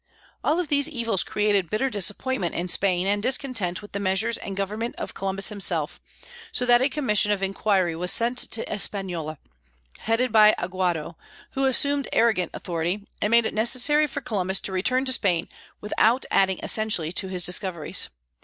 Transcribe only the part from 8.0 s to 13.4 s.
sent to Hispaniola, headed by Aguado, who assumed arrogant authority, and